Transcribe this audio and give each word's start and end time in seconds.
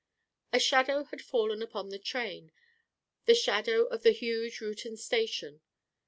A 0.51 0.57
shadow 0.59 1.03
had 1.03 1.21
fallen 1.21 1.61
upon 1.61 1.89
the 1.89 1.99
train 1.99 2.51
the 3.27 3.35
shadow 3.35 3.83
of 3.85 4.01
the 4.01 4.09
huge 4.11 4.57
Reuton 4.59 4.97
station. 4.97 5.61